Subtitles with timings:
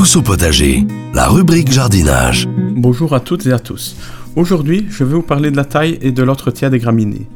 [0.00, 2.48] Tous au potager, la rubrique jardinage.
[2.74, 3.96] Bonjour à toutes et à tous.
[4.34, 7.26] Aujourd'hui, je vais vous parler de la taille et de l'entretien des graminées.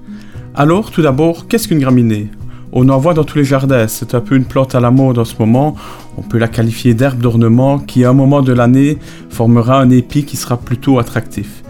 [0.54, 2.30] Alors, tout d'abord, qu'est-ce qu'une graminée?
[2.72, 5.18] On en voit dans tous les jardins, c'est un peu une plante à la mode
[5.18, 5.76] en ce moment.
[6.16, 8.96] On peut la qualifier d'herbe d'ornement qui, à un moment de l'année,
[9.28, 11.62] formera un épi qui sera plutôt attractif.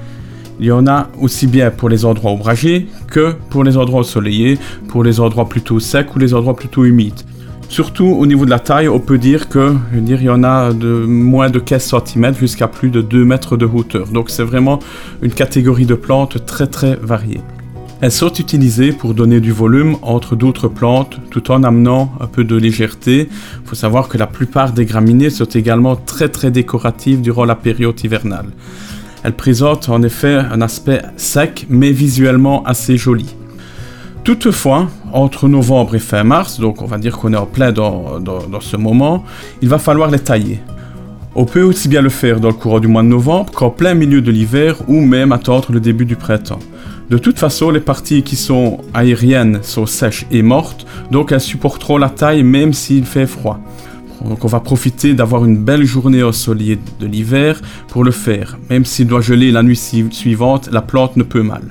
[0.60, 4.60] Il y en a aussi bien pour les endroits ombragés que pour les endroits ensoleillés,
[4.86, 7.20] pour les endroits plutôt secs ou les endroits plutôt humides.
[7.68, 11.04] Surtout au niveau de la taille, on peut dire que, il y en a de
[11.06, 14.06] moins de 15 cm jusqu'à plus de 2 mètres de hauteur.
[14.08, 14.78] Donc c'est vraiment
[15.22, 17.40] une catégorie de plantes très très variée.
[18.00, 22.44] Elles sont utilisées pour donner du volume entre d'autres plantes tout en amenant un peu
[22.44, 23.28] de légèreté.
[23.30, 27.54] Il faut savoir que la plupart des graminées sont également très très décoratives durant la
[27.54, 28.46] période hivernale.
[29.22, 33.34] Elles présentent en effet un aspect sec mais visuellement assez joli.
[34.22, 38.18] Toutefois, entre novembre et fin mars, donc on va dire qu'on est en plein dans,
[38.20, 39.24] dans, ce moment,
[39.62, 40.60] il va falloir les tailler.
[41.36, 43.94] On peut aussi bien le faire dans le courant du mois de novembre qu'en plein
[43.94, 46.58] milieu de l'hiver ou même attendre le début du printemps.
[47.10, 51.96] De toute façon, les parties qui sont aériennes sont sèches et mortes, donc elles supporteront
[51.96, 53.60] la taille même s'il fait froid.
[54.24, 58.58] Donc on va profiter d'avoir une belle journée ensoleillée de l'hiver pour le faire.
[58.68, 59.76] Même s'il doit geler la nuit
[60.10, 61.62] suivante, la plante ne peut mal.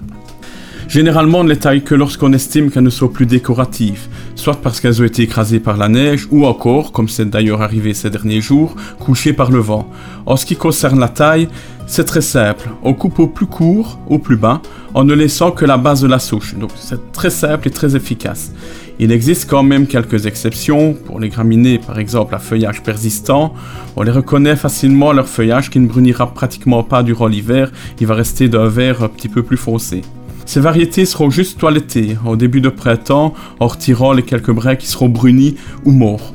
[0.94, 4.80] Généralement, on ne les taille que lorsqu'on estime qu'elles ne sont plus décoratives, soit parce
[4.80, 8.42] qu'elles ont été écrasées par la neige, ou encore, comme c'est d'ailleurs arrivé ces derniers
[8.42, 9.90] jours, couchées par le vent.
[10.28, 11.48] En ce qui concerne la taille,
[11.88, 12.70] c'est très simple.
[12.84, 14.62] On coupe au plus court, au plus bas,
[14.94, 16.54] en ne laissant que la base de la souche.
[16.54, 18.52] Donc c'est très simple et très efficace.
[19.00, 20.94] Il existe quand même quelques exceptions.
[20.94, 23.56] Pour les graminées, par exemple, à feuillage persistant,
[23.96, 27.72] on les reconnaît facilement leur feuillage qui ne brunira pratiquement pas durant l'hiver.
[28.00, 30.04] Il va rester d'un vert un petit peu plus foncé.
[30.46, 34.88] Ces variétés seront juste toilettées au début de printemps en retirant les quelques brins qui
[34.88, 35.56] seront brunis
[35.86, 36.34] ou morts.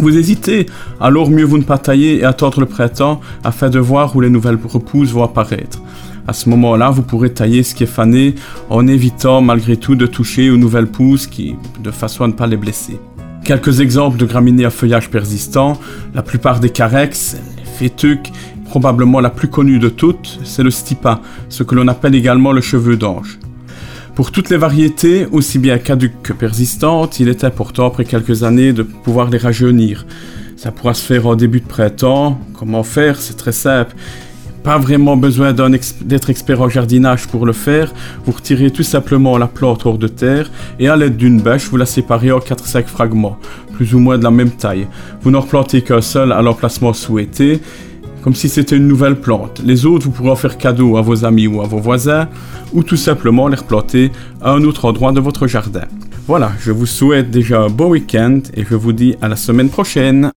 [0.00, 0.66] Vous hésitez,
[1.00, 4.30] alors mieux vous ne pas tailler et attendre le printemps afin de voir où les
[4.30, 5.82] nouvelles repousses vont apparaître.
[6.28, 8.34] À ce moment-là, vous pourrez tailler ce qui est fané
[8.70, 12.46] en évitant malgré tout de toucher aux nouvelles pousses qui, de façon à ne pas
[12.46, 13.00] les blesser.
[13.44, 15.80] Quelques exemples de graminées à feuillage persistant,
[16.14, 18.30] la plupart des carex, les fétuques,
[18.66, 22.60] probablement la plus connue de toutes, c'est le stipa, ce que l'on appelle également le
[22.60, 23.38] cheveu d'ange.
[24.18, 28.72] Pour toutes les variétés, aussi bien caduques que persistantes, il est important après quelques années
[28.72, 30.06] de pouvoir les rajeunir.
[30.56, 32.36] Ça pourra se faire au début de printemps.
[32.58, 33.20] Comment faire?
[33.20, 33.94] C'est très simple.
[34.64, 37.94] Pas vraiment besoin d'être expert en jardinage pour le faire.
[38.24, 40.50] Vous retirez tout simplement la plante hors de terre
[40.80, 43.38] et à l'aide d'une bêche, vous la séparez en 4-5 fragments,
[43.74, 44.88] plus ou moins de la même taille.
[45.22, 47.60] Vous n'en replantez qu'un seul à l'emplacement souhaité
[48.28, 49.62] comme si c'était une nouvelle plante.
[49.64, 52.28] Les autres, vous pourrez en faire cadeau à vos amis ou à vos voisins,
[52.74, 54.12] ou tout simplement les replanter
[54.42, 55.86] à un autre endroit de votre jardin.
[56.26, 59.70] Voilà, je vous souhaite déjà un bon week-end et je vous dis à la semaine
[59.70, 60.26] prochaine.